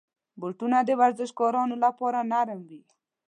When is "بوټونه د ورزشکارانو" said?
0.39-1.75